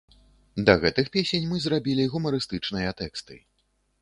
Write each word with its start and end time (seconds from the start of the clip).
Да 0.69 0.73
гэтых 0.83 1.11
песень 1.15 1.45
мы 1.51 1.61
зрабілі 1.67 2.09
гумарыстычныя 2.15 2.97
тэксты. 3.05 3.41